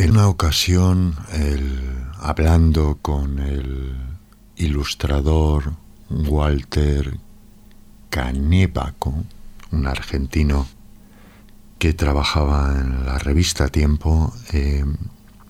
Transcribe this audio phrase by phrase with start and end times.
[0.00, 1.14] En una ocasión,
[2.20, 3.94] hablando con el
[4.56, 5.74] ilustrador
[6.08, 7.18] Walter
[8.08, 9.12] Canebaco,
[9.70, 10.66] un argentino
[11.78, 14.86] que trabajaba en la revista Tiempo, eh,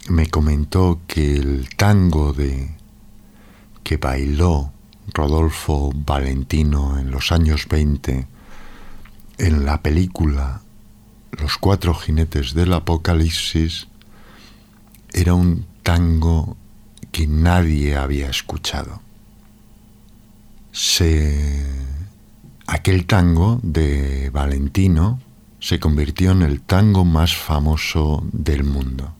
[0.08, 2.74] me comentó que el tango de
[3.84, 4.72] que bailó
[5.14, 8.27] Rodolfo Valentino en los años 20
[9.38, 10.62] en la película
[11.30, 13.86] Los cuatro jinetes del apocalipsis
[15.12, 16.56] era un tango
[17.12, 19.00] que nadie había escuchado.
[22.66, 25.20] aquel tango de Valentino
[25.58, 29.12] se convirtió en el tango más famoso del mundo.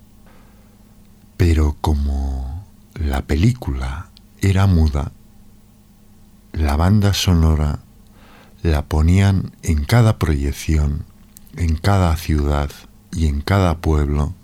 [1.37, 5.13] Pero como la película era muda,
[6.53, 7.81] la banda sonora
[8.63, 11.05] la ponían en cada proyección,
[11.57, 12.71] en cada ciudad
[13.13, 14.35] y en cada pueblo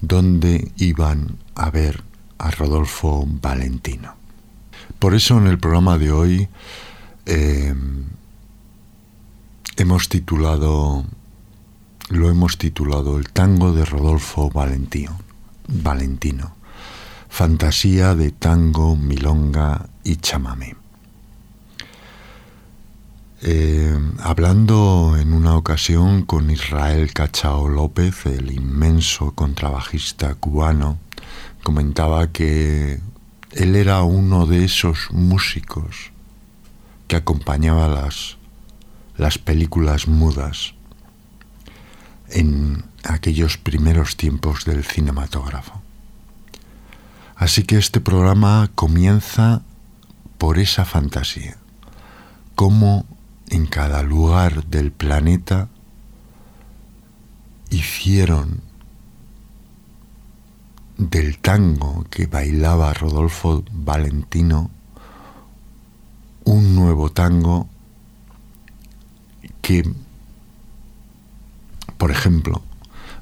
[0.00, 2.02] donde iban a ver
[2.38, 4.14] a Rodolfo Valentino.
[4.98, 6.48] Por eso en el programa de hoy
[7.26, 7.74] eh,
[9.76, 11.04] hemos titulado,
[12.08, 15.18] lo hemos titulado El tango de Rodolfo Valentino,
[15.68, 16.54] Valentino,
[17.28, 20.79] fantasía de tango, milonga y chamamé.
[23.42, 30.98] Eh, hablando en una ocasión con Israel Cachao López, el inmenso contrabajista cubano,
[31.62, 33.00] comentaba que
[33.52, 36.12] él era uno de esos músicos
[37.08, 38.36] que acompañaba las,
[39.16, 40.74] las películas mudas
[42.28, 45.80] en aquellos primeros tiempos del cinematógrafo.
[47.36, 49.62] Así que este programa comienza
[50.36, 51.56] por esa fantasía,
[52.54, 53.06] cómo
[53.50, 55.68] en cada lugar del planeta
[57.70, 58.62] hicieron
[60.96, 64.70] del tango que bailaba Rodolfo Valentino
[66.44, 67.68] un nuevo tango
[69.62, 69.84] que,
[71.96, 72.62] por ejemplo,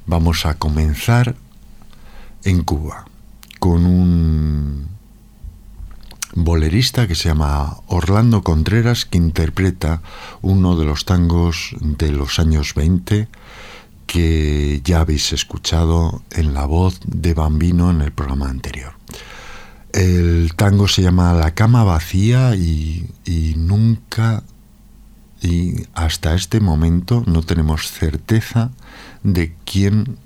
[0.06, 1.37] vamos a comenzar
[2.45, 3.06] en Cuba
[3.59, 4.97] con un
[6.44, 10.03] bolerista que se llama Orlando Contreras, que interpreta
[10.43, 13.28] uno de los tangos de los años 20
[14.09, 18.94] que ya habéis escuchado en la voz de Bambino en el programa anterior.
[19.93, 23.06] El tango se llama La cama vacía y,
[23.56, 24.43] nunca
[25.43, 28.71] y hasta este momento no tenemos certeza
[29.22, 30.19] de quién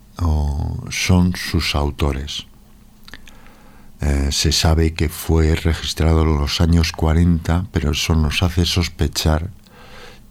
[0.90, 2.46] son sus autores.
[4.02, 9.50] Eh, se sabe que fue registrado en los años 40, pero eso nos hace sospechar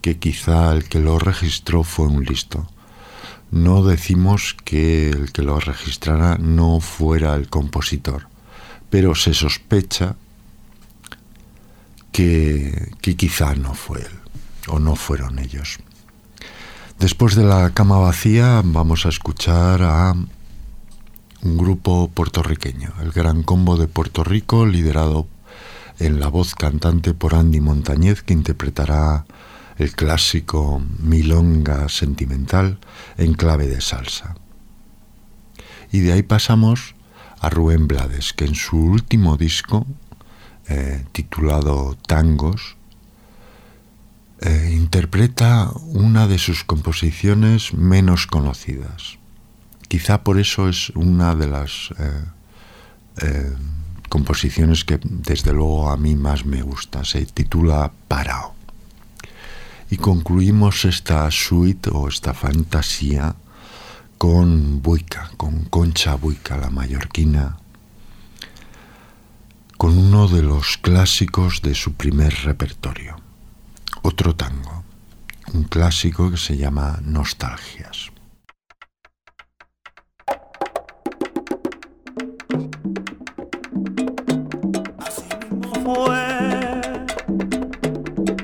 [0.02, 2.68] que quizá el que lo registró fue un listo.
[3.50, 8.28] No decimos que el que lo registrara no fuera el compositor,
[8.90, 10.16] pero se sospecha
[12.12, 14.20] que, que quizá no fue él
[14.68, 15.80] o no fueron ellos.
[17.00, 20.14] Después de la cama vacía vamos a escuchar a
[21.44, 25.28] un grupo puertorriqueño, el Gran Combo de Puerto Rico, liderado
[26.00, 29.26] en la voz cantante por Andy Montañez, que interpretará
[29.78, 32.80] el clásico Milonga Sentimental
[33.18, 34.36] en clave de salsa.
[35.92, 36.96] Y de ahí pasamos
[37.40, 39.88] a Rubén Blades, que en su último disco,
[40.68, 42.78] eh, titulado Tangos,
[44.42, 49.18] eh, interpreta una de sus composiciones menos conocidas,
[49.92, 52.24] Quizá por eso es una de las eh,
[53.24, 53.54] eh,
[54.08, 57.04] composiciones que desde luego a mí más me gusta.
[57.04, 58.56] Se titula Parao.
[59.90, 63.36] Y concluimos esta suite o esta fantasía
[64.18, 67.58] con Buica, con Concha Buica, la mallorquina,
[69.76, 73.18] con uno de los clásicos de su primer repertorio,
[74.04, 74.86] otro tango,
[75.52, 78.11] un clásico que se llama Nostalgias.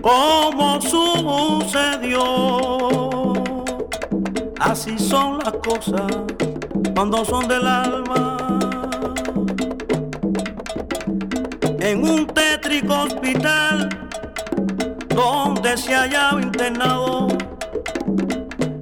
[0.07, 2.23] Como sucedió.
[4.57, 6.09] Así son las cosas
[6.95, 8.37] cuando son del alma.
[11.81, 13.89] En un tétrico hospital
[15.09, 17.27] donde se hallaba internado,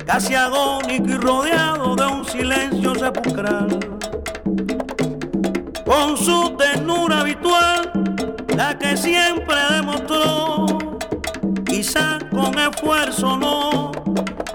[0.06, 3.80] casi agónico y rodeado de un silencio sepulcral.
[5.86, 7.92] Con su ternura habitual,
[8.56, 10.75] la que siempre demostró,
[11.76, 13.92] quizás con esfuerzo no,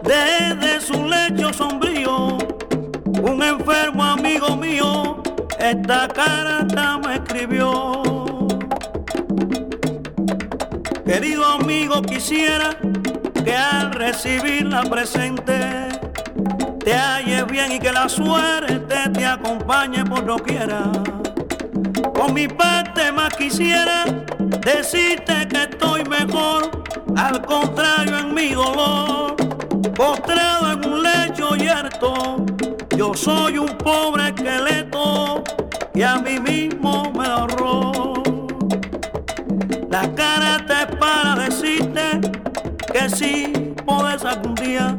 [0.02, 2.38] desde su lecho sombrío
[3.22, 5.22] un enfermo amigo mío
[5.58, 8.00] esta carta me escribió.
[11.04, 12.70] Querido amigo, quisiera
[13.44, 15.88] que al recibir la presente
[16.82, 20.90] te halles bien y que la suerte te acompañe por lo quiera.
[22.14, 24.06] Con mi parte más quisiera
[24.60, 26.70] decirte que estoy mejor,
[27.16, 29.36] al contrario en mi dolor,
[29.94, 32.44] postrado en un lecho yerto
[33.00, 35.42] yo soy un pobre esqueleto
[35.94, 38.22] y a mí mismo me ahorró.
[39.88, 42.20] La cara te para decirte
[42.92, 44.98] que si puedes algún día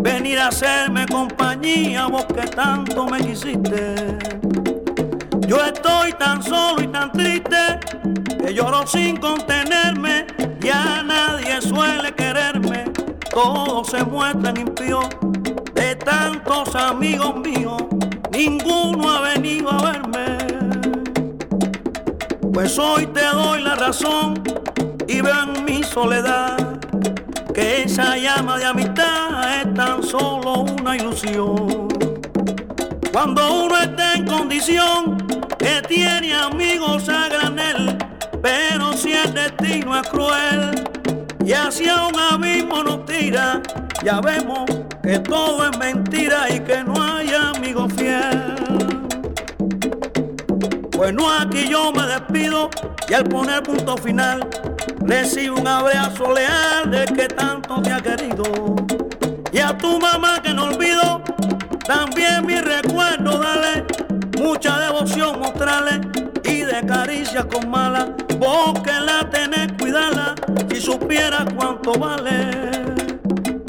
[0.00, 4.18] venir a hacerme compañía, vos que tanto me quisiste.
[5.46, 7.78] Yo estoy tan solo y tan triste
[8.40, 10.26] que lloro sin contenerme,
[10.60, 12.84] ya nadie suele quererme,
[13.30, 15.06] todos se muestran impíos
[15.74, 17.82] de tantos amigos míos,
[18.32, 20.38] ninguno ha venido a verme.
[22.52, 24.42] Pues hoy te doy la razón
[25.06, 26.80] y veo en mi soledad
[27.54, 31.88] que esa llama de amistad es tan solo una ilusión.
[33.12, 35.16] Cuando uno está en condición
[35.58, 37.98] que tiene amigos a granel,
[38.42, 40.70] pero si el destino es cruel
[41.44, 43.60] y hacia un abismo nos tira,
[44.02, 44.64] ya vemos
[45.02, 48.54] que todo es mentira y que no hay amigo fiel.
[50.96, 52.70] Bueno, aquí yo me despido
[53.08, 54.46] y al poner punto final
[55.00, 58.44] recibo un abrazo leal de que tanto te ha querido.
[59.52, 61.22] Y a tu mamá que no olvido,
[61.86, 63.84] también mi recuerdo dale,
[64.38, 66.29] mucha devoción mostrarle
[66.70, 70.34] y de caricia con mala, vos la tenés, cuidala,
[70.70, 72.70] si supieras cuánto vale.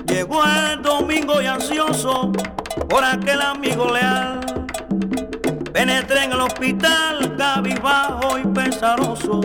[0.05, 2.31] Llegó el domingo y ansioso
[2.89, 4.39] por aquel amigo leal.
[5.71, 9.41] Penetré en el hospital cabizbajo y pesaroso.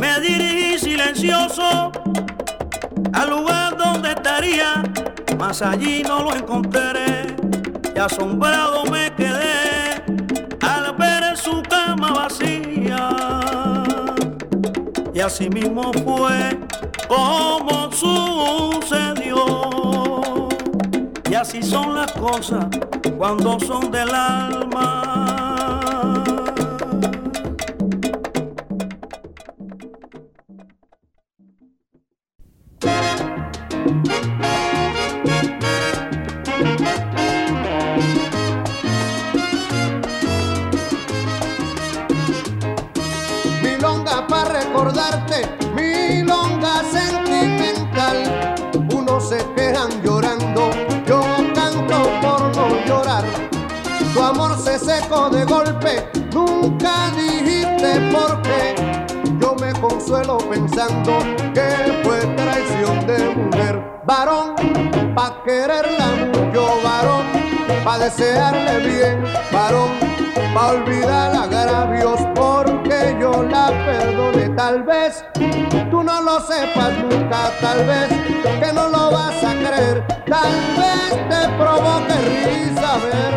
[0.00, 1.92] Me dirigí silencioso
[3.12, 4.82] al lugar donde estaría,
[5.38, 7.36] mas allí no lo encontré.
[7.94, 9.09] Y asombrado me
[15.20, 16.58] Y así mismo fue
[17.06, 19.44] como sucedió.
[21.30, 22.64] Y así son las cosas
[23.18, 25.09] cuando son del alma.
[76.60, 78.08] Sepas nunca, tal vez
[78.60, 83.29] que no lo vas a creer, tal vez te provoque risa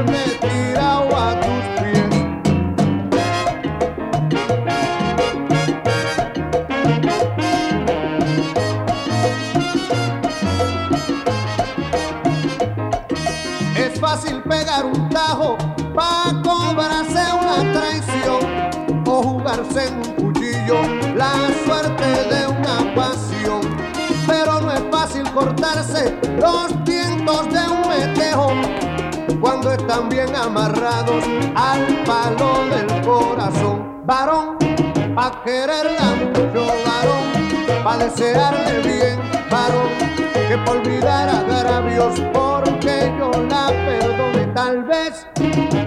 [31.55, 34.01] al palo del corazón.
[34.05, 34.57] Varón,
[35.15, 37.25] pa' quererla mucho, varón,
[37.83, 39.19] pa' desearle bien,
[39.49, 39.91] varón,
[40.47, 44.47] que por olvidar agravios, porque yo la perdone.
[44.53, 45.25] Tal vez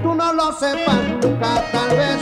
[0.03, 2.19] tú no lo sepas nunca, tal vez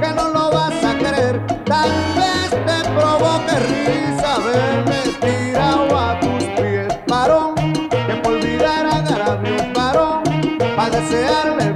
[0.00, 5.75] que no lo vas a creer, tal vez te provoque risa verme tirado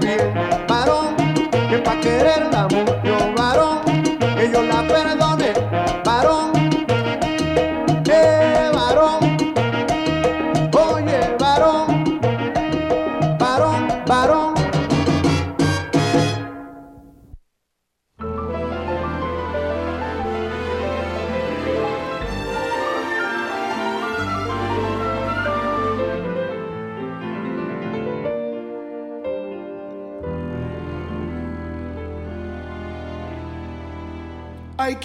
[0.01, 0.23] pies,
[0.69, 1.17] varón,
[1.69, 3.00] que pa' quererla mucho,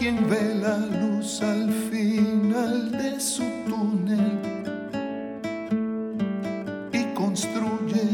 [0.05, 4.39] quien ve la luz al final de su túnel
[6.93, 8.11] y construye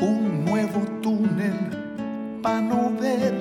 [0.00, 1.58] un nuevo túnel
[2.40, 3.34] para no ver.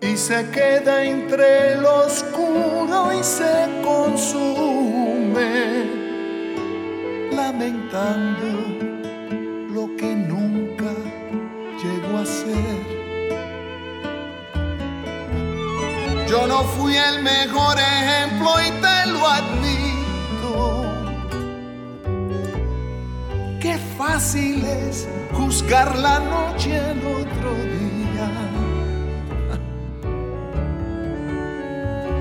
[0.00, 5.52] Y se queda entre lo oscuro y se consume,
[7.30, 8.91] lamentando
[25.52, 28.28] juzgar la noche al otro día.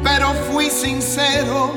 [0.03, 1.71] Pero fui sincero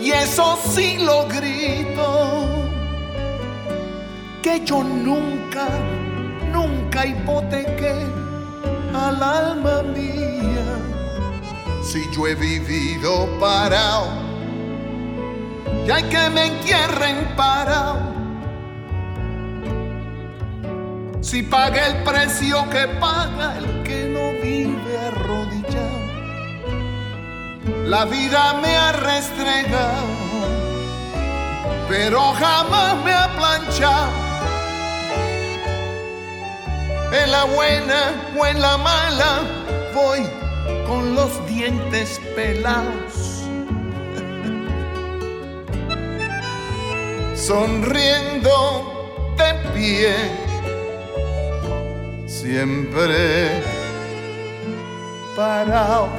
[0.00, 2.48] y eso sí lo grito.
[4.42, 5.68] Que yo nunca,
[6.50, 7.96] nunca hipotequé
[8.94, 10.78] al alma mía
[11.82, 14.06] si yo he vivido parado
[15.86, 18.13] y hay que me entierren parado.
[21.24, 26.04] Si paga el precio que paga el que no vive arrodillado,
[27.86, 30.04] la vida me ha restregado,
[31.88, 34.12] pero jamás me ha planchado.
[37.10, 39.40] En la buena o en la mala
[39.94, 40.28] voy
[40.86, 43.46] con los dientes pelados.
[47.34, 50.43] Sonriendo de pie,
[52.44, 53.62] siempre
[55.34, 56.10] parado.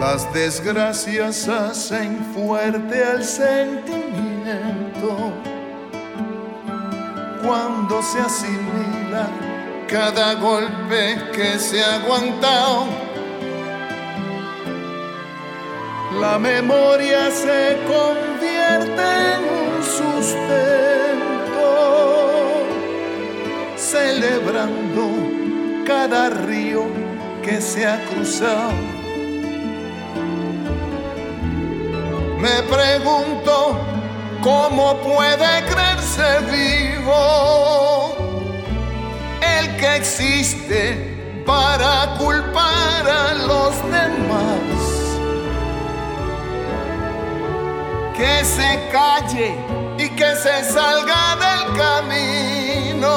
[0.00, 4.02] Las desgracias hacen fuerte al sentimiento
[7.44, 9.45] cuando se asimila
[9.88, 12.86] cada golpe que se ha aguantado.
[16.20, 19.02] La memoria se convierte
[19.34, 21.68] en un sustento,
[23.76, 25.10] celebrando
[25.86, 26.86] cada río
[27.42, 28.72] que se ha cruzado.
[32.40, 33.78] Me pregunto
[34.42, 38.25] cómo puede creerse vivo
[39.58, 44.60] el que existe para culpar a los demás.
[48.16, 49.54] Que se calle
[49.98, 53.14] y que se salga del camino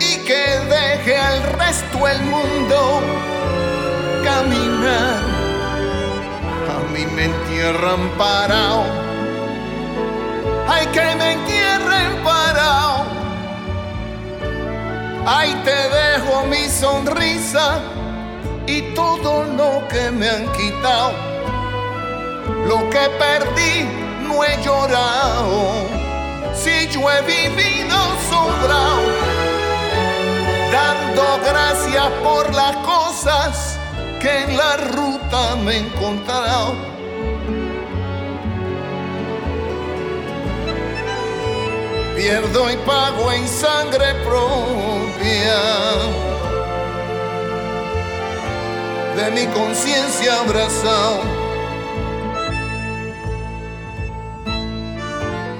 [0.00, 3.00] y que deje al resto el mundo
[4.24, 5.32] caminar
[6.70, 8.84] a mí me entierran parado.
[10.68, 11.32] Ay, que me
[15.24, 17.78] Ay, te dejo mi sonrisa
[18.66, 21.12] y todo lo que me han quitado.
[22.66, 23.86] Lo que perdí
[24.26, 25.86] no he llorado.
[26.54, 27.96] Si yo he vivido
[28.28, 29.02] sobrado,
[30.72, 33.78] dando gracias por las cosas
[34.20, 36.91] que en la ruta me he encontrado.
[42.22, 45.58] Pierdo y pago en sangre propia
[49.16, 51.22] de mi conciencia abrazado.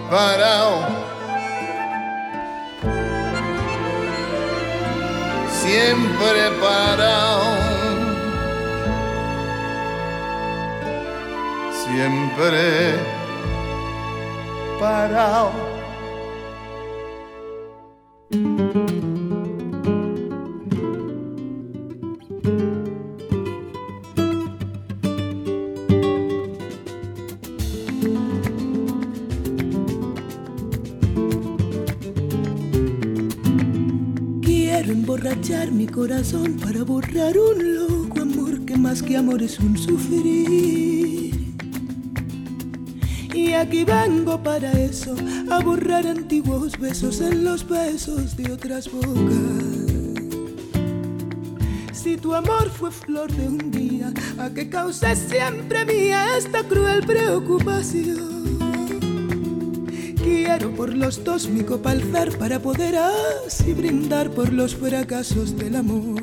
[0.08, 0.86] Parado.
[5.62, 7.42] Siempre parado.
[11.84, 12.94] siempre
[14.78, 15.71] parado.
[18.32, 18.44] Quiero
[34.92, 40.91] emborrachar mi corazón para borrar un loco amor que más que amor es un sufrir.
[43.62, 45.14] Aquí vengo para eso,
[45.48, 49.14] a borrar antiguos besos en los besos de otras bocas.
[51.92, 57.06] Si tu amor fue flor de un día, a que cause siempre mía esta cruel
[57.06, 58.58] preocupación.
[60.16, 61.94] Quiero por los dos mi copa
[62.40, 66.20] para poder así brindar por los fracasos del amor.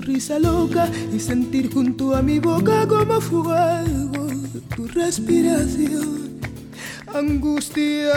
[0.00, 4.28] Risa loca y sentir junto a mi boca como fuego
[4.76, 6.40] tu respiración.
[7.14, 8.14] Angustia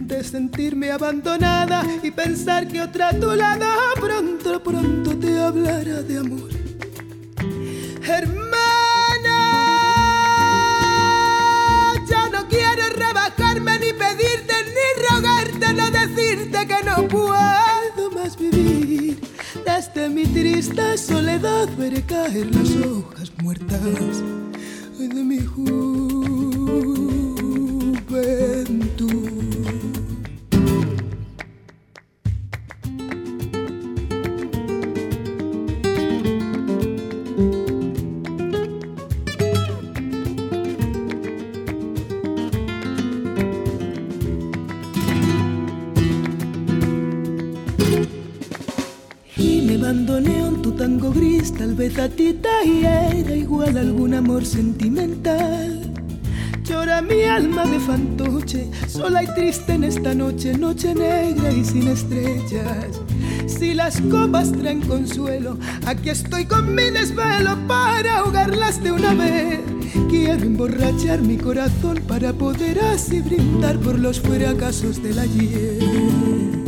[0.00, 3.66] de sentirme abandonada y pensar que otra a tu lado
[4.00, 6.50] pronto, pronto te hablará de amor.
[8.02, 8.59] Hermana,
[19.80, 23.80] Desde mi triste soledad veré caer las hojas muertas
[24.98, 26.09] de mi juventud.
[51.60, 52.48] Tal vez a ti te
[53.20, 55.92] era igual algún amor sentimental.
[56.64, 61.88] Llora mi alma de fantoche, sola y triste en esta noche, noche negra y sin
[61.88, 63.02] estrellas.
[63.46, 69.60] Si las copas traen consuelo, aquí estoy con mi desvelo para ahogarlas de una vez.
[70.08, 76.59] Quiero emborrachar mi corazón para poder así brindar por los fracasos del ayer.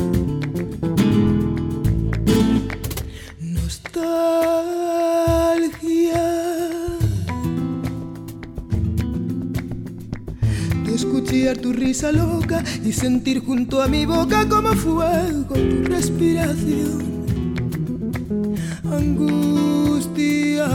[11.73, 17.13] Risa loca y sentir junto a mi boca como fuego tu respiración.
[18.85, 20.69] Angustia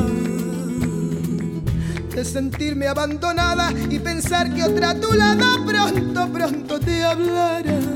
[2.16, 7.87] de sentirme abandonada y pensar que otra a tu lado pronto, pronto te hablará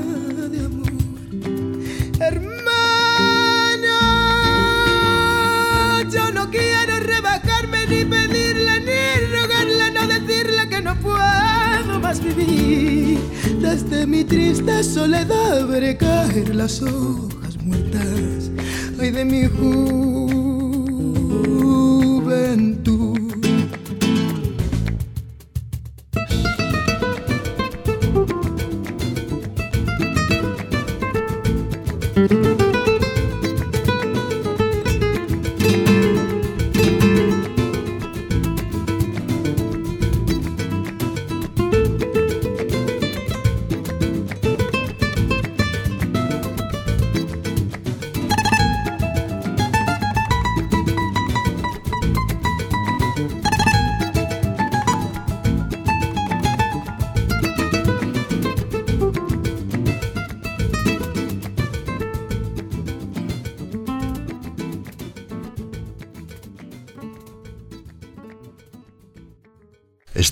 [12.12, 13.22] más.
[13.60, 18.50] Desde mi triste soledad veré caer las hojas muertas.
[19.00, 20.11] Ay de mi juventud.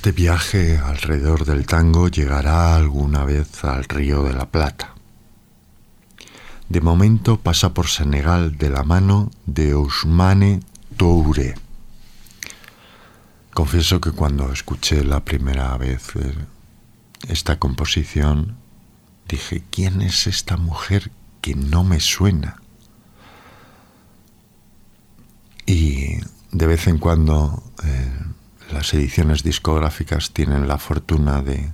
[0.01, 4.95] Este viaje alrededor del tango llegará alguna vez al Río de la Plata.
[6.71, 10.61] De momento pasa por Senegal de la mano de Ousmane
[10.97, 11.55] Touré.
[13.53, 16.35] Confieso que cuando escuché la primera vez eh,
[17.29, 18.57] esta composición,
[19.29, 22.63] dije, ¿quién es esta mujer que no me suena?
[25.67, 26.21] Y
[26.53, 28.30] de vez en cuando eh,
[28.73, 31.73] las ediciones discográficas tienen la fortuna de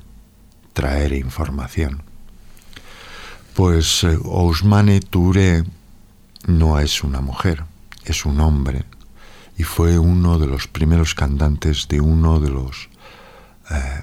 [0.73, 2.03] traer información.
[3.55, 5.65] Pues eh, Ousmane Touré
[6.47, 7.65] no es una mujer,
[8.05, 8.85] es un hombre
[9.57, 12.89] y fue uno de los primeros cantantes de uno de los
[13.71, 14.03] eh,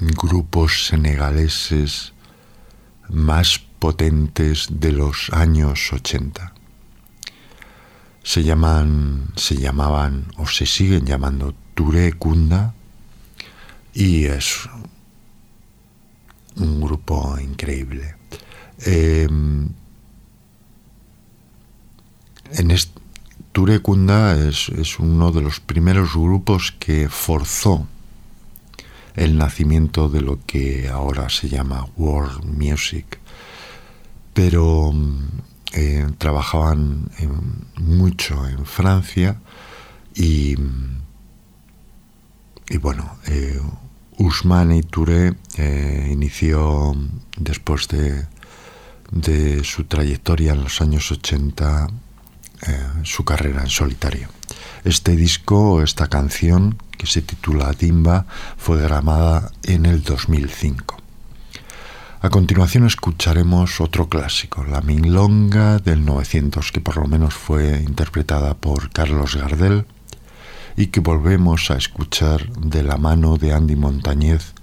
[0.00, 2.12] grupos senegaleses
[3.08, 6.52] más potentes de los años 80.
[8.22, 12.74] Se llaman, se llamaban o se siguen llamando Touré Kunda
[13.94, 14.68] y es
[16.56, 18.16] un grupo increíble.
[18.78, 19.68] Em,
[22.52, 22.76] en
[23.52, 27.86] Ture Kunda es, uno de los primeros grupos que forzó
[29.16, 33.18] el nacimiento de lo que ahora se llama world music.
[34.32, 34.92] Pero
[35.72, 37.10] eh, trabajaban
[37.76, 39.40] mucho en Francia
[40.14, 40.56] y,
[42.70, 43.60] y bueno, eh,
[44.16, 46.94] Usman y Touré eh, inició
[47.36, 48.26] después de,
[49.10, 51.88] de su trayectoria en los años 80
[52.62, 54.28] eh, su carrera en solitario.
[54.84, 60.96] Este disco, esta canción, que se titula Dimba, fue grabada en el 2005.
[62.22, 68.54] A continuación escucharemos otro clásico, La Minlonga del 900, que por lo menos fue interpretada
[68.54, 69.86] por Carlos Gardel
[70.80, 74.54] y que volvemos a escuchar de la mano de Andy Montañez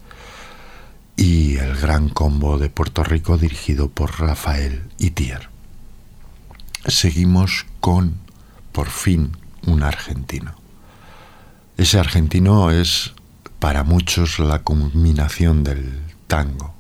[1.16, 5.50] y el gran combo de Puerto Rico dirigido por Rafael Itier.
[6.88, 8.16] Seguimos con,
[8.72, 10.56] por fin, un argentino.
[11.78, 13.14] Ese argentino es
[13.60, 16.74] para muchos la culminación del tango.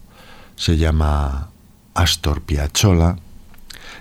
[0.55, 1.49] Se llama
[1.93, 3.17] Astor Piazzolla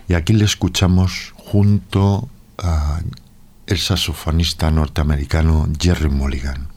[0.08, 3.00] y aquí le escuchamos junto a
[3.66, 6.68] el saxofonista norteamericano Jerry Mulligan.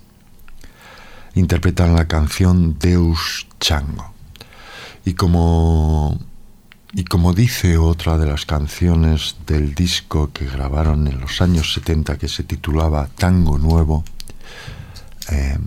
[1.35, 4.13] Interpretan la canción Deus Chango.
[5.05, 6.19] Y como
[6.91, 12.17] y como dice otra de las canciones del disco que grabaron en los años 70
[12.17, 14.03] que se titulaba Tango Nuevo,
[15.29, 15.59] eh,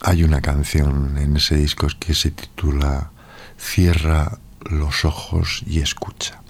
[0.00, 3.10] hay una canción en ese disco que se titula
[3.58, 6.40] Cierra los ojos y escucha.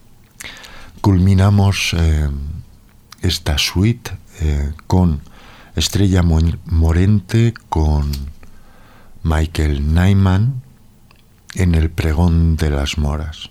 [1.01, 2.29] Culminamos eh,
[3.23, 5.21] esta suite eh, con
[5.77, 8.11] Estrella Morente, con
[9.23, 10.63] Michael Nyman,
[11.55, 13.51] en el pregón de las moras.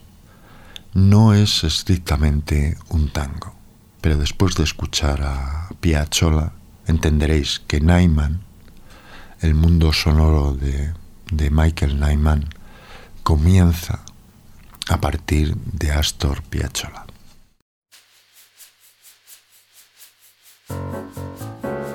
[0.93, 3.53] No es estrictamente un tango,
[4.01, 6.53] pero después de escuchar a Piazzolla
[6.87, 8.41] entenderéis que Nyman,
[9.41, 10.93] el mundo sonoro de,
[11.31, 12.49] de Michael Nyman,
[13.23, 14.01] comienza
[14.89, 17.08] a partir de Astor Piazzolla.
[20.69, 21.88] うん。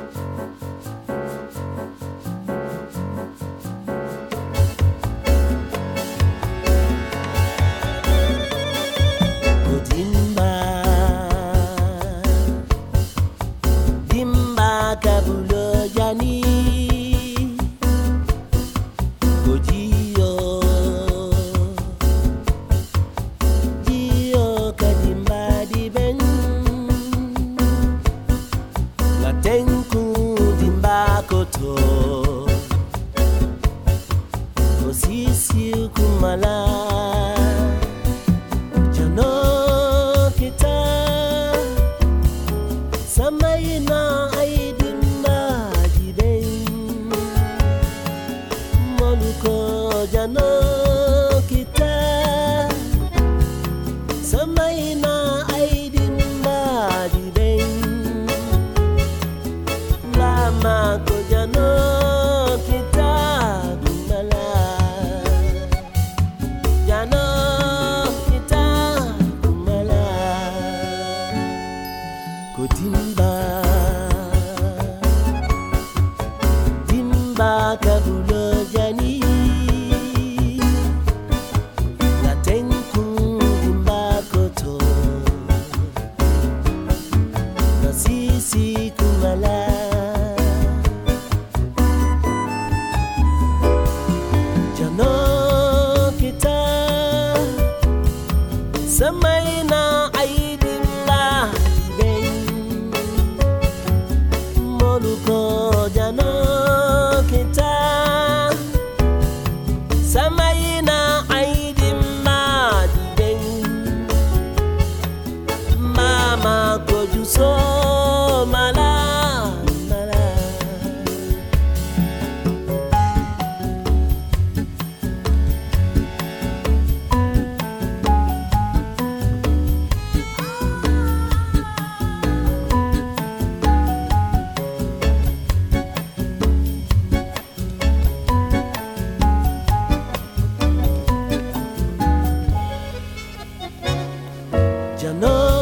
[145.05, 145.54] 呀，能。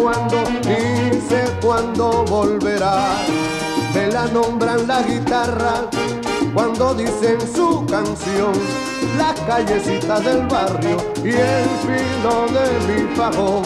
[0.00, 3.16] Cuándo, ni sé volverá.
[3.94, 5.88] Me la nombran la guitarra
[6.54, 8.52] cuando dicen su canción.
[9.18, 13.62] Las callecitas del barrio y el filo de mi fajón.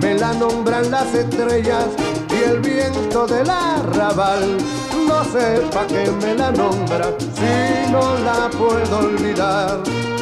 [0.00, 1.86] Me la nombran las estrellas
[2.30, 4.56] y el viento del arrabal.
[5.06, 10.13] No sé pa' qué me la nombra si no la puedo olvidar.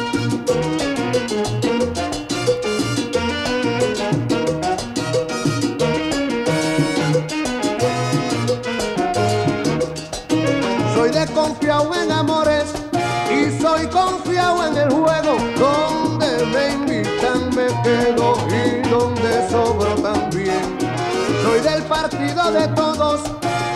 [22.51, 23.21] De todos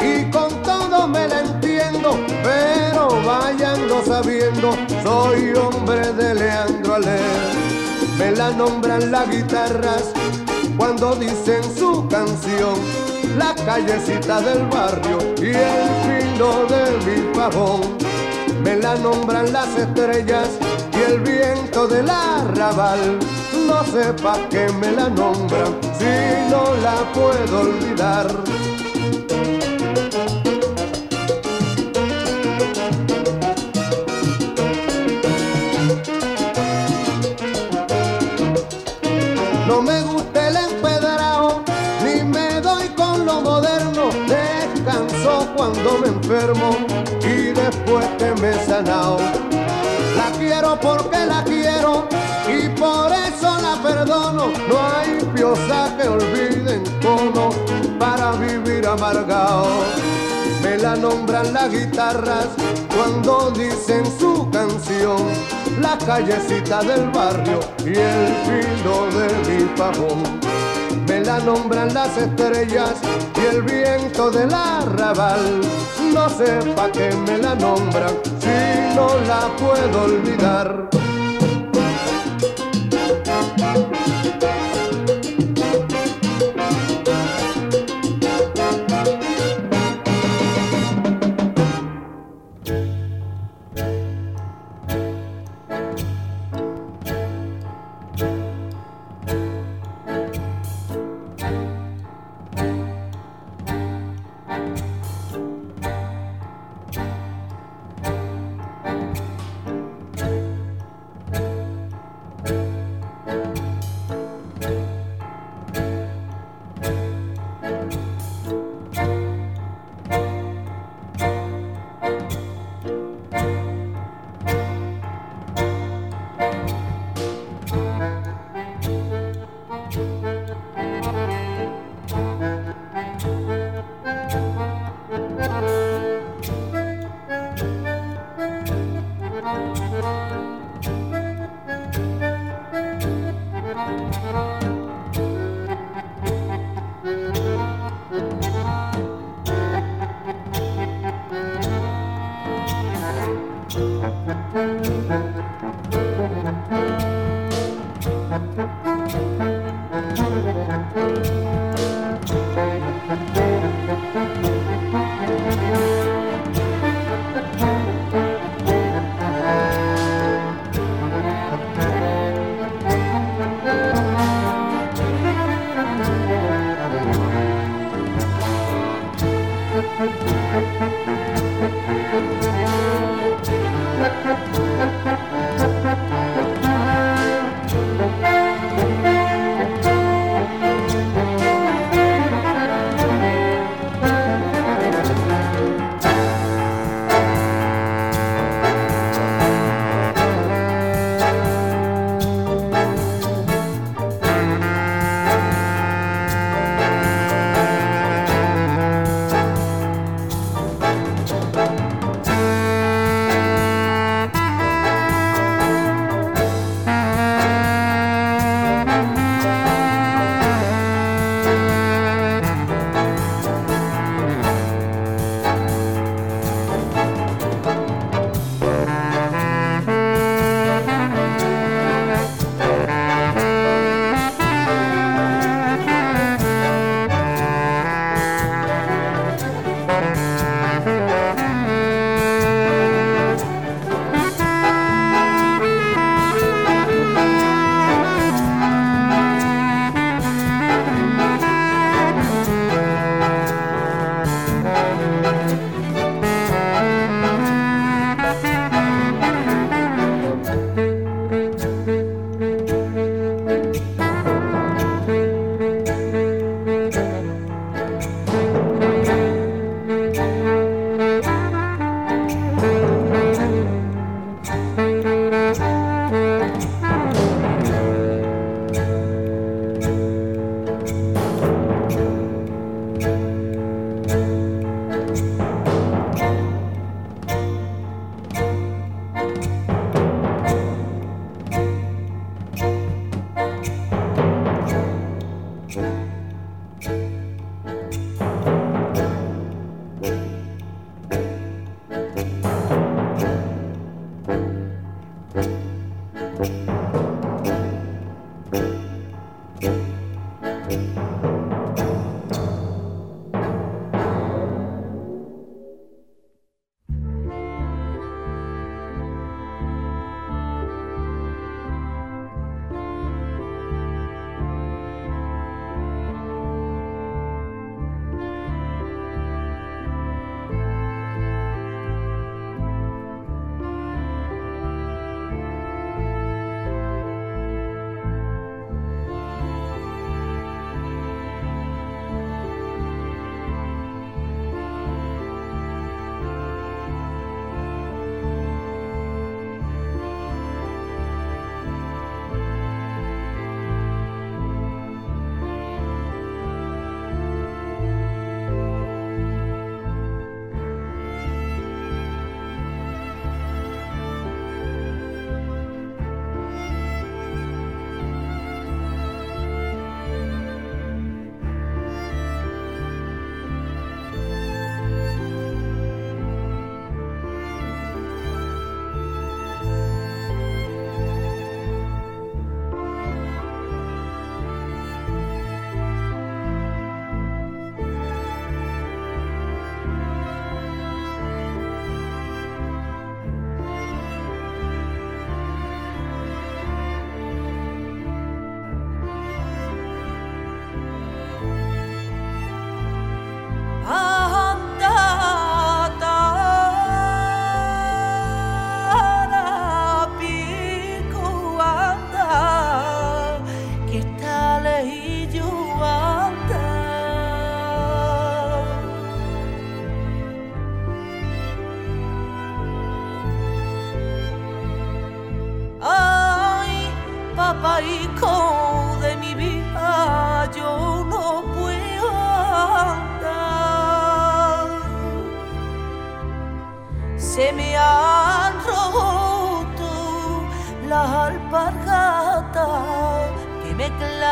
[0.02, 2.18] y con todo me la entiendo.
[2.44, 7.22] Pero vayando sabiendo, soy hombre de Leandro Aler.
[8.18, 10.12] Me la nombran las guitarras
[10.78, 12.76] cuando dicen su canción.
[13.38, 17.82] La callecita del barrio y el filo de mi pavón.
[18.64, 20.50] Me la nombran las estrellas
[20.94, 23.20] y el viento del arrabal.
[23.68, 28.28] No sé pa' qué me la nombran si no la puedo olvidar.
[60.98, 62.48] Nombran las guitarras
[62.96, 65.18] cuando dicen su canción.
[65.82, 70.24] La callecita del barrio y el filo de mi pavón.
[71.08, 72.96] Me la nombran las estrellas
[73.36, 75.62] y el viento del arrabal.
[76.14, 80.88] No sé pa' qué me la nombran si no la puedo olvidar.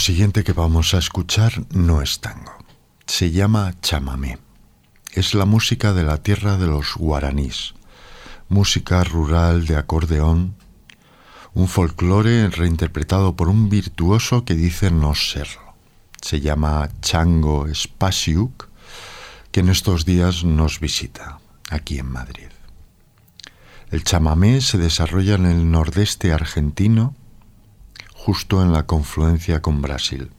[0.00, 2.56] siguiente que vamos a escuchar no es tango.
[3.06, 4.38] Se llama chamamé.
[5.12, 7.74] Es la música de la tierra de los guaraníes.
[8.48, 10.56] Música rural de acordeón.
[11.52, 15.74] Un folclore reinterpretado por un virtuoso que dice no serlo.
[16.22, 18.68] Se llama Chango Spasiuk,
[19.52, 22.48] que en estos días nos visita aquí en Madrid.
[23.90, 27.14] El chamamé se desarrolla en el nordeste argentino
[28.24, 30.30] justo en la confluencia con Brasil.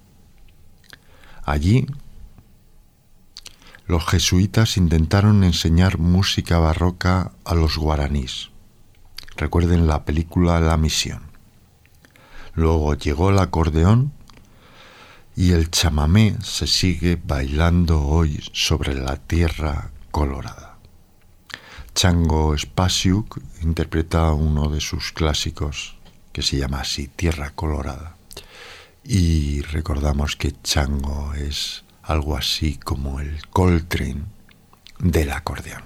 [1.43, 1.87] Allí,
[3.87, 8.51] los jesuitas intentaron enseñar música barroca a los guaraníes.
[9.35, 11.23] Recuerden la película La Misión.
[12.53, 14.13] Luego llegó el acordeón
[15.35, 20.77] y el chamamé se sigue bailando hoy sobre la tierra colorada.
[21.95, 25.97] Chango Spasiuk interpreta uno de sus clásicos,
[26.31, 28.15] que se llama así, Tierra Colorada.
[29.03, 34.23] Y recordamos que Chango es algo así como el Coltrane
[34.99, 35.83] del acordeón.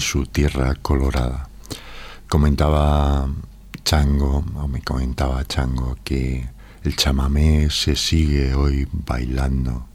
[0.00, 1.48] Su tierra colorada.
[2.28, 3.28] Comentaba
[3.84, 6.48] Chango, o me comentaba Chango, que
[6.84, 9.86] el chamamé se sigue hoy bailando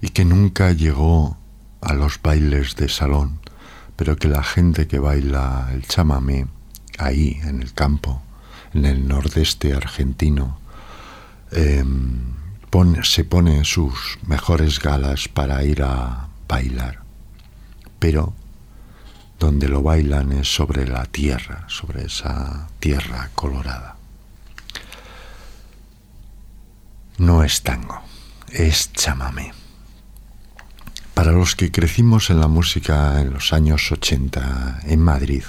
[0.00, 1.36] y que nunca llegó
[1.80, 3.40] a los bailes de salón,
[3.96, 6.46] pero que la gente que baila el chamamé
[6.98, 8.22] ahí en el campo,
[8.74, 10.58] en el nordeste argentino,
[11.50, 12.36] em,
[13.02, 17.02] se pone sus mejores galas para ir a bailar.
[17.98, 18.34] Pero
[19.38, 23.96] donde lo bailan es sobre la tierra, sobre esa tierra colorada.
[27.18, 28.00] No es tango,
[28.48, 29.52] es chamamé.
[31.14, 35.42] Para los que crecimos en la música en los años 80 en Madrid,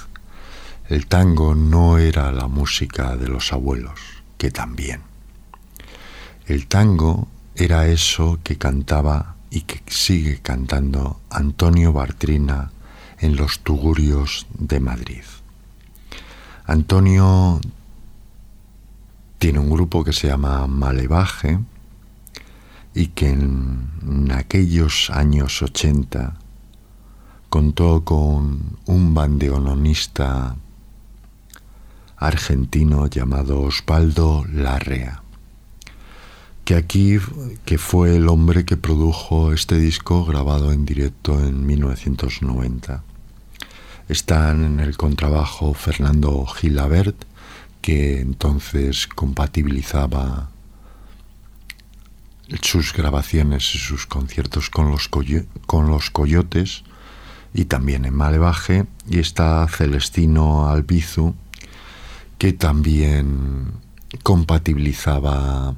[0.88, 4.00] el tango no era la música de los abuelos,
[4.36, 5.02] que también.
[6.46, 12.72] El tango era eso que cantaba y que sigue cantando Antonio Bartrina
[13.20, 15.22] en los Tugurios de Madrid.
[16.66, 17.60] Antonio
[19.38, 21.58] tiene un grupo que se llama Malevaje
[22.94, 26.34] y que en, aquellos años 80
[27.48, 30.56] contó con un bandeononista
[32.16, 35.22] argentino llamado Osvaldo Larrea,
[36.64, 37.18] que aquí
[37.64, 43.04] que fue el hombre que produjo este disco grabado en directo en 1990.
[44.10, 47.14] Están en el contrabajo Fernando Gilabert,
[47.80, 50.50] que entonces compatibilizaba
[52.60, 55.08] sus grabaciones y sus conciertos con los,
[55.66, 56.82] con los Coyotes
[57.54, 61.36] y también en Malevaje y está Celestino Albizu
[62.36, 63.74] que también
[64.24, 65.76] compatibilizaba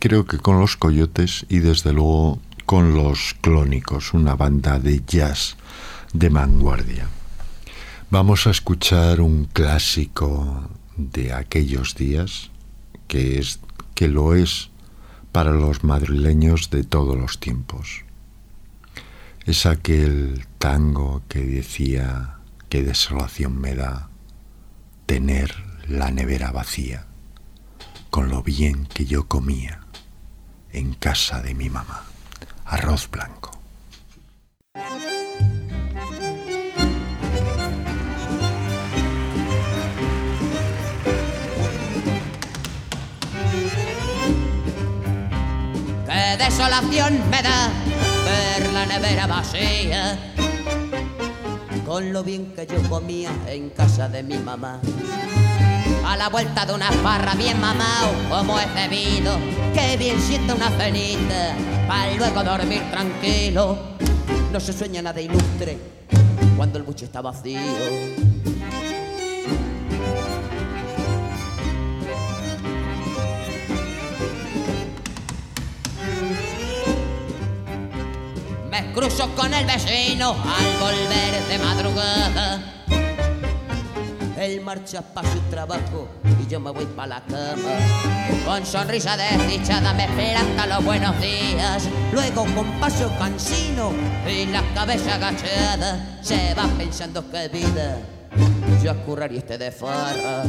[0.00, 5.58] creo que con los Coyotes y desde luego con los Clónicos, una banda de jazz
[6.14, 7.06] de vanguardia.
[8.14, 12.52] Vamos a escuchar un clásico de aquellos días
[13.08, 13.58] que es
[13.96, 14.70] que lo es
[15.32, 18.04] para los madrileños de todos los tiempos.
[19.46, 22.36] Es aquel tango que decía
[22.68, 24.10] qué desolación me da
[25.06, 25.52] tener
[25.88, 27.06] la nevera vacía
[28.10, 29.80] con lo bien que yo comía
[30.70, 32.04] en casa de mi mamá.
[32.64, 33.63] Arroz blanco.
[46.44, 47.70] Desolación me da
[48.26, 50.18] ver la nevera vacía.
[51.86, 54.78] Con lo bien que yo comía en casa de mi mamá.
[56.06, 59.38] A la vuelta de una farra bien mamado, como he bebido,
[59.72, 61.54] que bien siento una cenita,
[61.88, 63.78] para luego dormir tranquilo.
[64.52, 65.78] No se sueña nada ilustre
[66.56, 68.33] cuando el buche está vacío.
[78.94, 82.60] Cruzo con el vecino al volver de madrugada.
[84.38, 86.08] Él marcha para su trabajo
[86.40, 87.72] y yo me voy para la cama.
[88.44, 91.88] Con sonrisa desdichada me planta los buenos días.
[92.12, 93.92] Luego con paso cansino
[94.28, 97.98] y la cabeza agachada se va pensando que vida
[98.82, 100.44] yo curraría este de farra.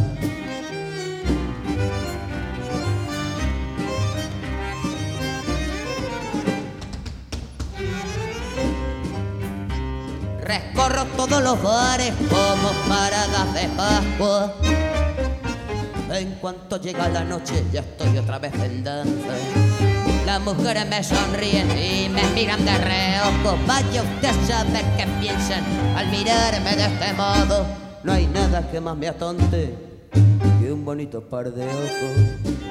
[10.45, 14.53] Recorro todos los bares como paradas de Pascua.
[16.11, 19.33] En cuanto llega la noche ya estoy otra vez en danza.
[20.23, 23.57] Las mujeres me sonríen y me miran de reojo.
[23.65, 25.63] Vaya usted a saber qué piensan
[25.97, 27.65] al mirarme de este modo.
[28.03, 29.73] No hay nada que más me atonte
[30.61, 32.64] que un bonito par de ojos.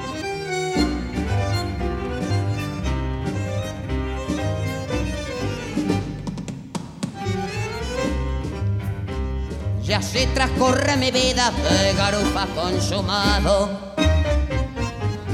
[9.95, 13.95] Y así transcurre mi vida de garufa consumado.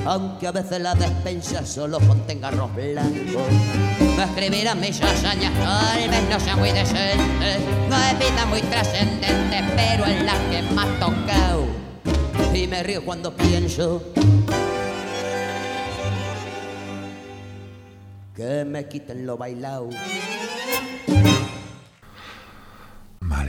[0.04, 3.40] Aunque a veces la despensa solo contenga arroz blanco.
[4.18, 7.58] Me escribirán mis hazañas, tal vez no sea muy decente.
[7.88, 11.64] No es vida muy trascendente, pero es la que más tocado.
[12.52, 14.02] Y me río cuando pienso
[18.36, 19.88] que me quiten lo bailado.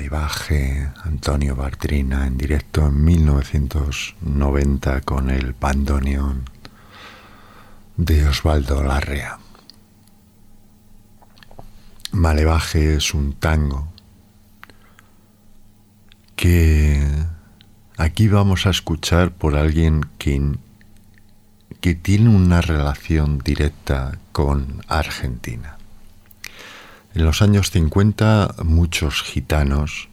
[0.02, 6.46] Malevaje, Antonio Bartrina en directo en 1990 con el bandoneón
[7.98, 9.38] de Osvaldo Larrea.
[12.14, 13.94] Malevaje es un tango
[16.36, 17.08] que
[17.98, 20.58] aquí vamos a escuchar por alguien que,
[21.80, 25.78] que tiene una relación directa con Argentina.
[27.14, 30.08] En los años 50 muchos gitanos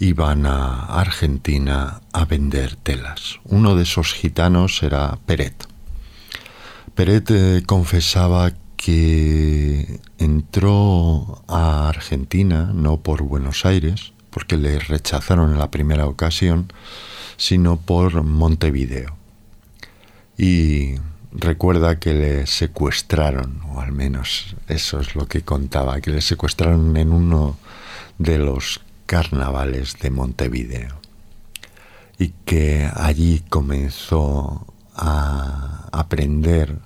[0.00, 3.38] iban a Argentina a vender telas.
[3.44, 5.68] Uno de esos gitanos era Peret.
[6.94, 15.58] Peret eh, confesaba que entró a Argentina no por Buenos Aires, porque le rechazaron en
[15.58, 16.72] la primera ocasión,
[17.36, 19.16] sino por Montevideo.
[20.38, 20.94] Y
[21.32, 26.96] recuerda que le secuestraron, o al menos eso es lo que contaba, que le secuestraron
[26.96, 27.56] en uno
[28.18, 31.00] de los carnavales de Montevideo
[32.18, 36.78] y que allí comenzó a aprender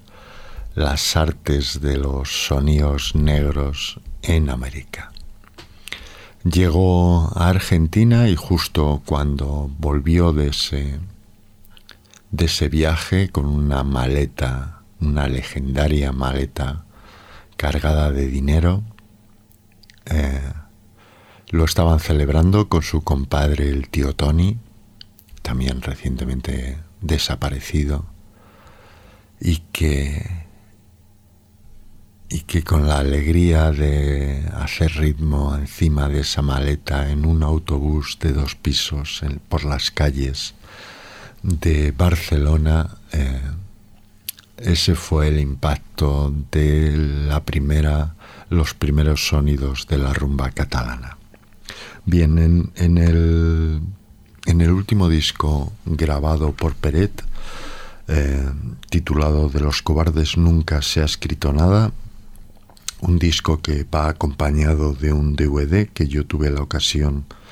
[0.74, 5.12] las artes de los sonidos negros en América.
[6.44, 11.00] Llegó a Argentina y justo cuando volvió de ese,
[12.34, 16.84] de ese viaje con una maleta, una legendaria maleta
[17.56, 18.82] cargada de dinero,
[20.06, 20.52] eh,
[21.50, 24.58] lo estaban celebrando con su compadre el tío Tony,
[25.42, 28.06] también recientemente desaparecido,
[29.40, 30.44] y que
[32.28, 38.18] y que con la alegría de hacer ritmo encima de esa maleta en un autobús
[38.18, 40.54] de dos pisos por las calles
[41.44, 43.40] de Barcelona, eh,
[44.56, 48.14] ese fue el impacto de la primera,
[48.48, 51.18] los primeros sonidos de la rumba catalana.
[52.06, 53.80] Bien, en, el,
[54.46, 57.22] en el último disco grabado por Peret,
[58.08, 58.50] eh,
[58.88, 61.92] titulado De los cobardes nunca se ha escrito nada,
[63.00, 67.44] un disco que va acompañado de un DVD que yo tuve la ocasión de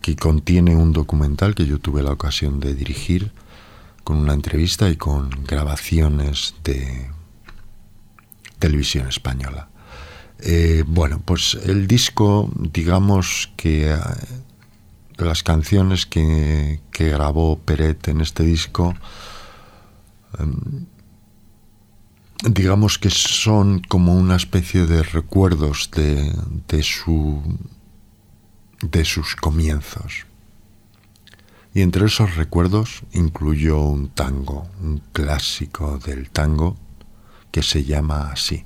[0.00, 3.32] que contiene un documental que yo tuve la ocasión de dirigir
[4.04, 7.10] con una entrevista y con grabaciones de
[8.58, 9.68] televisión española.
[10.40, 13.98] Eh, bueno, pues el disco, digamos que eh,
[15.16, 18.94] las canciones que, que, grabó Peret en este disco,
[20.38, 20.86] em,
[22.44, 26.32] digamos que son como una especie de recuerdos de,
[26.68, 27.42] de, su,
[28.82, 30.26] de sus comienzos.
[31.74, 36.76] Y entre esos recuerdos incluyó un tango, un clásico del tango,
[37.50, 38.64] que se llama así,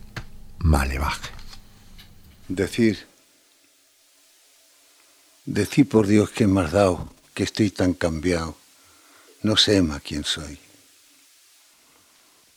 [0.59, 1.31] Malevaje.
[2.49, 3.07] Decir,
[5.45, 8.57] decir por Dios que me has dado, que estoy tan cambiado,
[9.43, 10.59] no sé más quién soy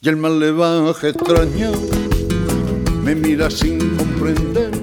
[0.05, 1.71] y el malevaje extraño
[3.03, 4.74] me mira sin comprender.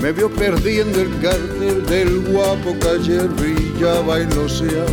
[0.00, 4.86] Me vio perdiendo el cartel del guapo ayer brillaba y lo sea.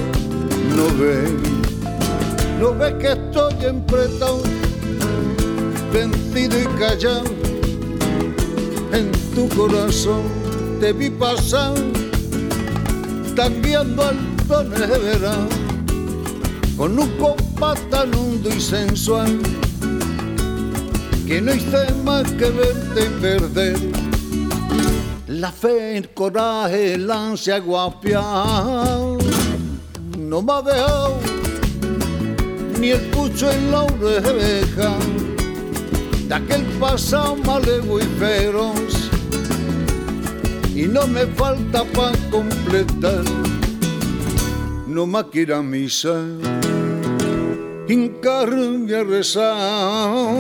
[0.76, 1.30] No ve,
[2.60, 4.44] no ve que estoy empretado,
[5.94, 7.24] vencido y callado.
[8.92, 10.24] En tu corazón
[10.82, 11.74] te vi pasar,
[13.34, 15.48] tangueando al verano
[16.78, 19.40] con un compás tan hondo y sensual
[21.26, 24.07] que no hice más que verte perder
[25.40, 29.18] la fe, el coraje, el ansia guapiar
[30.18, 31.18] no me ha dejado
[32.80, 34.98] ni el pucho en la oreja.
[36.28, 39.10] De aquel pasado malevo y feroz.
[40.76, 43.24] Y no me falta para completar.
[44.86, 46.26] No más que ir a misa
[47.88, 50.38] hincarme a rezar.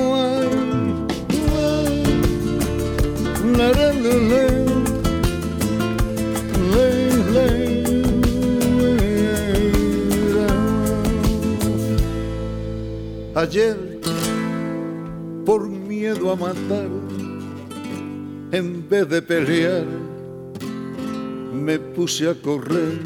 [13.38, 13.78] Ayer,
[15.46, 16.90] por miedo a matar,
[18.52, 19.86] en vez de pelear,
[21.54, 23.00] me puse a correr,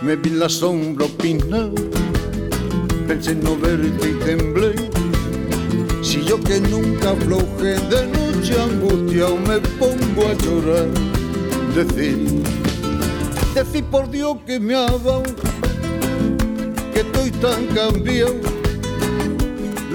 [0.00, 1.70] me vi la sombra opinar
[3.08, 4.74] pensé no verte y temblé.
[6.02, 10.88] Si yo que nunca aflojé de noche angustiado me pongo a llorar,
[11.74, 12.42] decir,
[13.54, 15.22] decir por Dios que me ha dado,
[16.92, 18.57] que estoy tan cambiado,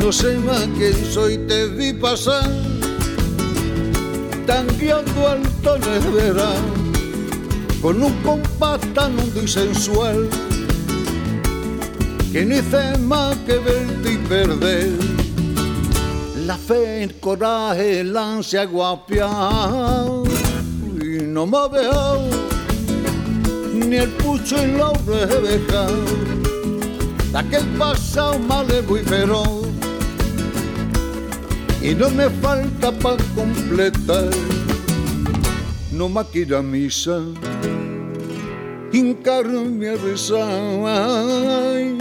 [0.03, 2.49] no sé más quién soy, te vi pasar,
[4.45, 5.41] tangueando al
[6.13, 6.73] verano,
[7.81, 10.27] con un compás tan hondo y sensual
[12.33, 14.91] que no hice más que verte y perder
[16.47, 20.25] la fe, el coraje, el ansia guapiao
[21.01, 22.27] y no me ha dejado
[23.73, 25.87] ni el pucho y la oreja.
[27.31, 29.72] De aquel pasado malevo y feroz
[31.83, 34.29] y no me falta para completar.
[35.91, 36.25] No más
[36.63, 37.19] misa,
[38.91, 40.49] hincarme a rezar.
[40.87, 41.97] Ay,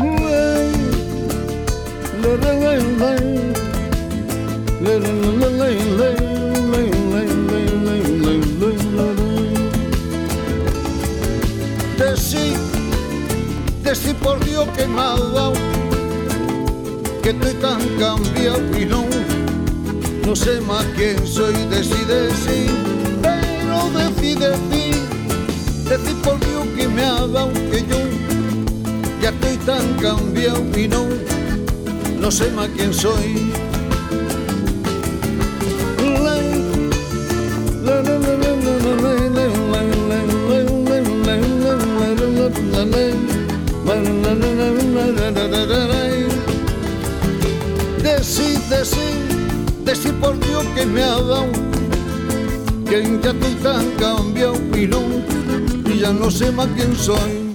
[0.00, 0.72] ay,
[2.22, 2.36] la,
[5.98, 6.15] la,
[17.26, 19.04] que estoy tan cambiado y no,
[20.24, 22.70] no sé más quién soy, decí, decí,
[23.20, 24.92] pero decí, decí,
[25.88, 27.98] decí por Dios que me ha dado que yo
[29.20, 31.04] ya estoy tan cambiado y no,
[32.20, 33.65] no sé más quién soy.
[50.20, 51.46] Por Dios que me ha dado
[52.88, 54.54] que ya estoy tan cambiado
[54.88, 55.00] no,
[55.90, 57.46] y ya no sé más quién soy.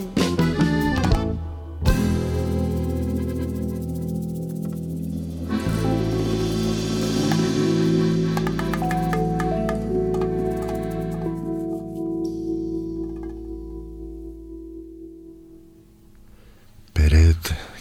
[16.93, 17.37] Peret,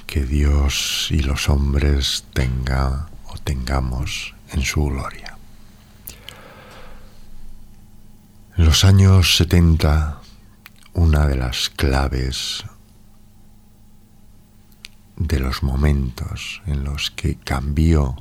[0.06, 5.36] que Dios y los hombres tenga o tengamos en su gloria.
[8.56, 10.20] En los años 70,
[10.94, 12.64] una de las claves
[15.16, 18.16] de los momentos en los que cambió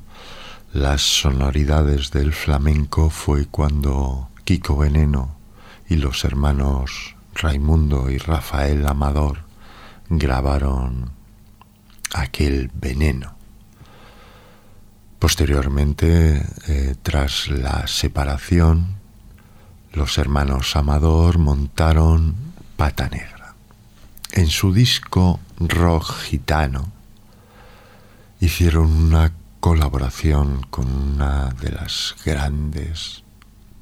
[0.73, 5.35] las sonoridades del flamenco fue cuando Kiko Veneno
[5.87, 9.39] y los hermanos Raimundo y Rafael Amador
[10.09, 11.11] grabaron
[12.13, 13.38] aquel veneno.
[15.19, 18.95] Posteriormente, eh, tras la separación,
[19.91, 22.35] los hermanos Amador montaron
[22.77, 23.53] Pata Negra.
[24.31, 26.89] En su disco Rock Gitano
[28.39, 33.23] hicieron una colaboración con una de las grandes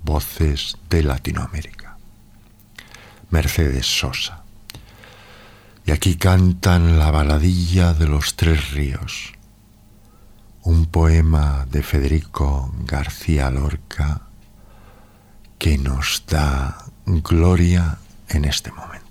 [0.03, 1.97] voces de Latinoamérica,
[3.29, 4.43] Mercedes Sosa.
[5.85, 9.33] Y aquí cantan la baladilla de los tres ríos,
[10.67, 14.23] un poema de Federico García Lorca
[15.57, 19.06] que nos da gloria en este momento.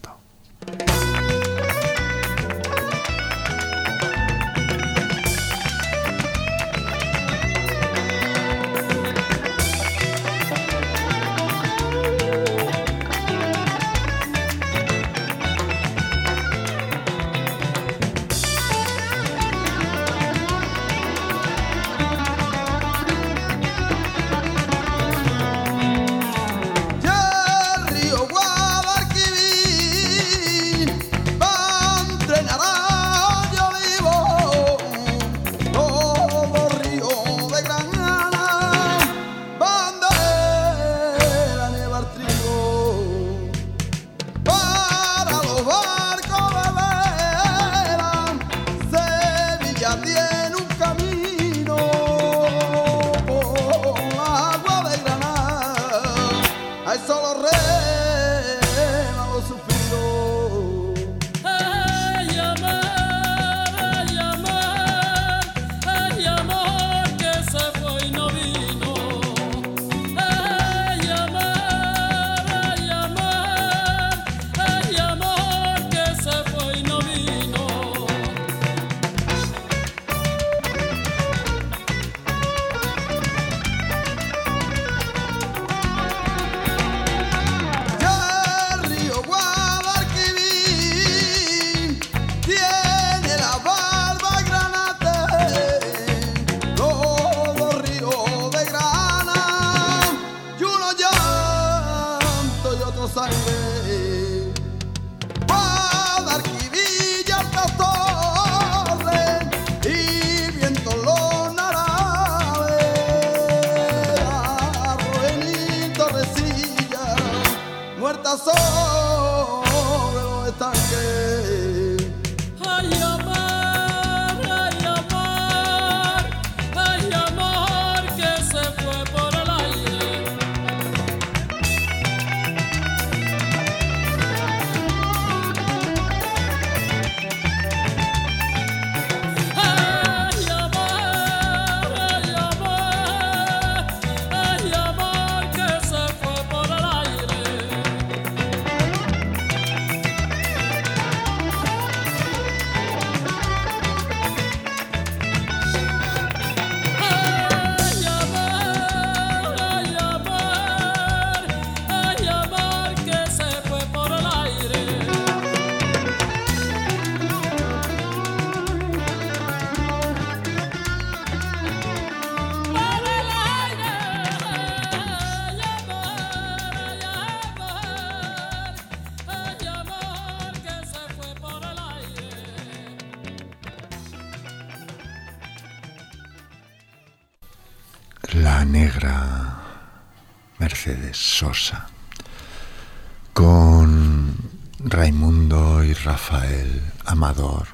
[196.29, 197.69] Rafael Amador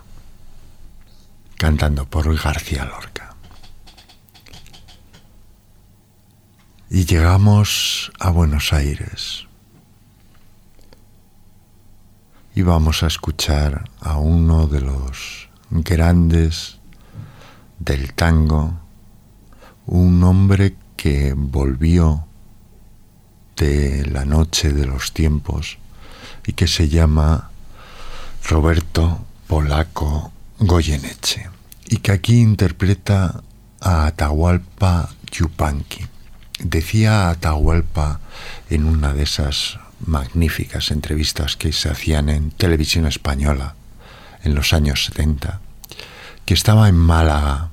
[1.56, 3.34] cantando por García Lorca.
[6.90, 9.46] Y llegamos a Buenos Aires
[12.54, 16.78] y vamos a escuchar a uno de los grandes
[17.78, 18.78] del tango,
[19.86, 22.26] un hombre que volvió
[23.56, 25.78] de la noche de los tiempos
[26.46, 27.51] y que se llama
[28.44, 31.48] Roberto Polaco Goyeneche
[31.86, 33.42] y que aquí interpreta
[33.80, 36.06] a Atahualpa Yupanqui.
[36.58, 38.20] Decía Atahualpa
[38.70, 43.74] en una de esas magníficas entrevistas que se hacían en televisión española
[44.44, 45.60] en los años 70,
[46.44, 47.70] que estaba en Málaga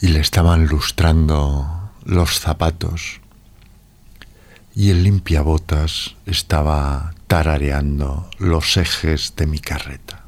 [0.00, 3.20] y le estaban lustrando los zapatos
[4.74, 10.24] y el limpiabotas estaba tarareando los ejes de mi carreta.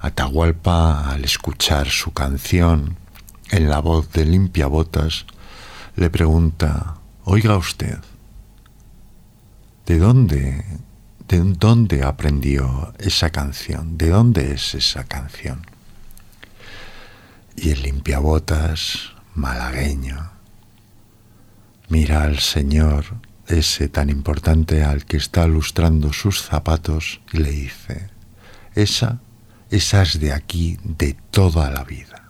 [0.00, 2.96] Atahualpa, al escuchar su canción
[3.50, 5.24] en la voz de limpiabotas,
[5.94, 8.00] le pregunta, oiga usted,
[9.86, 10.64] ¿de dónde,
[11.28, 13.96] de dónde aprendió esa canción?
[13.96, 15.64] ¿De dónde es esa canción?
[17.56, 20.32] Y el limpiabotas, malagueño,
[21.88, 23.04] mira al Señor
[23.48, 28.08] ese tan importante al que está lustrando sus zapatos y le dice,
[28.74, 29.20] esa,
[29.70, 32.28] esa es de aquí de toda la vida.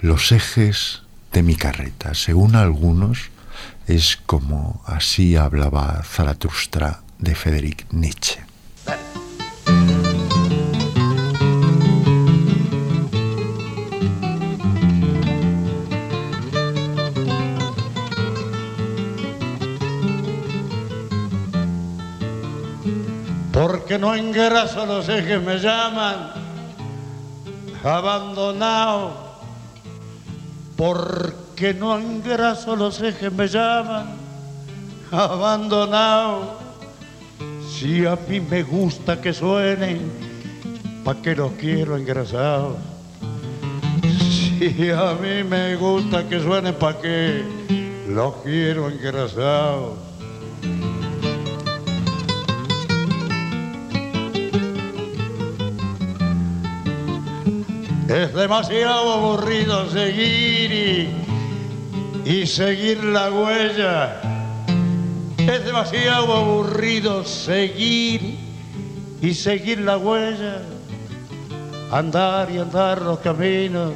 [0.00, 3.30] Los ejes de mi carreta, según algunos,
[3.86, 8.40] es como así hablaba Zaratustra de Friedrich Nietzsche.
[23.62, 26.32] Porque no engraso los ejes me llaman
[27.84, 29.12] abandonado.
[30.76, 34.16] Porque no engraso los ejes me llaman
[35.12, 36.58] abandonado.
[37.70, 40.10] Si a mí me gusta que suenen,
[41.04, 42.78] ¿pa' qué los quiero engrasados?
[44.58, 47.44] Si a mí me gusta que suenen, ¿pa' qué
[48.08, 49.98] los quiero engrasados?
[58.12, 61.08] Es demasiado aburrido seguir
[62.26, 64.20] y, seguir la huella.
[65.38, 68.36] Es demasiado aburrido seguir
[69.22, 70.60] y seguir la huella.
[71.90, 73.94] Andar y andar los caminos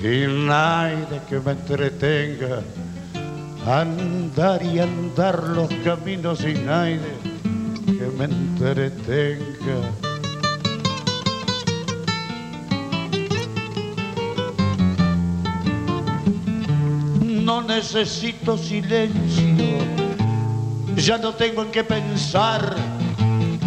[0.00, 2.62] sin nadie que me entretenga.
[3.66, 7.00] Andar y andar los caminos sin nadie
[7.84, 10.05] que me entretenga.
[17.76, 19.78] Necesito silencio,
[20.96, 22.74] ya no tengo en qué pensar,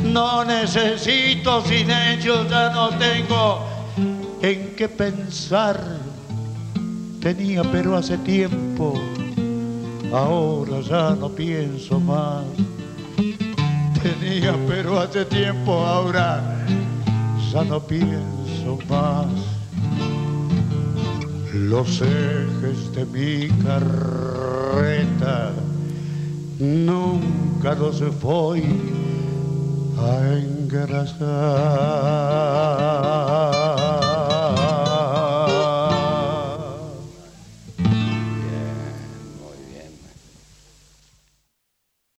[0.04, 3.60] no necesito silencio, ya no tengo
[4.42, 5.80] en qué pensar.
[7.22, 9.00] Tenía pero hace tiempo,
[10.12, 12.46] ahora ya no pienso más.
[14.02, 16.42] Tenía pero hace tiempo, ahora
[17.54, 19.59] ya no pienso más
[21.54, 25.52] los ejes de mi carreta
[26.60, 28.64] nunca los voy
[29.98, 31.20] a engrasar.